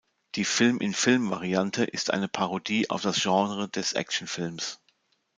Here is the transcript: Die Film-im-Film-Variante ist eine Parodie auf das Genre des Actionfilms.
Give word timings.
Die 0.33 0.45
Film-im-Film-Variante 0.45 1.83
ist 1.83 2.09
eine 2.09 2.27
Parodie 2.27 2.89
auf 2.89 3.03
das 3.03 3.21
Genre 3.21 3.69
des 3.69 3.93
Actionfilms. 3.93 4.79